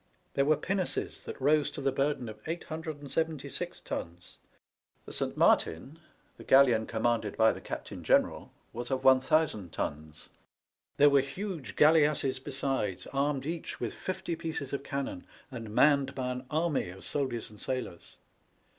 [0.33, 4.39] There were pinnaces that rose to the burden of 876 tons.
[5.05, 5.99] The Saint Martin,
[6.37, 10.29] the galleon commanded by the Captain General, was of 1000 tons.
[10.97, 16.31] There were huge galleasses besides, armed each with fifty pieces of cannon, and manned by
[16.31, 18.17] an army of soldiers and sailors.